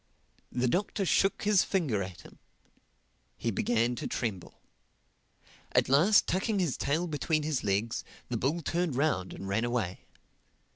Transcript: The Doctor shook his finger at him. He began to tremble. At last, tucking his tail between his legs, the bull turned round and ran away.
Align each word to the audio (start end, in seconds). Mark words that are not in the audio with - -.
The 0.51 0.67
Doctor 0.67 1.05
shook 1.05 1.43
his 1.43 1.63
finger 1.63 2.01
at 2.01 2.21
him. 2.21 2.39
He 3.37 3.51
began 3.51 3.93
to 3.97 4.07
tremble. 4.07 4.55
At 5.73 5.89
last, 5.89 6.25
tucking 6.25 6.57
his 6.57 6.75
tail 6.75 7.05
between 7.05 7.43
his 7.43 7.63
legs, 7.63 8.03
the 8.27 8.35
bull 8.37 8.61
turned 8.63 8.95
round 8.95 9.31
and 9.31 9.47
ran 9.47 9.63
away. 9.63 10.07